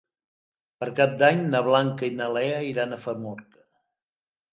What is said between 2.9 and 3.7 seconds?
a Famorca.